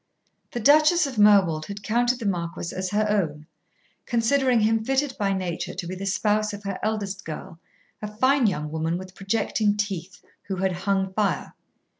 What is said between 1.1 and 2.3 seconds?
Merwold had counted the